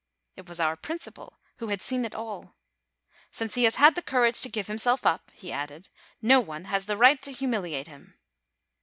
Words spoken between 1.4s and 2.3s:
who had seen it